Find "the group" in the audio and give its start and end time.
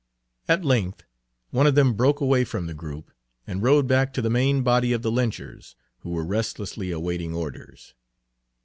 2.65-3.11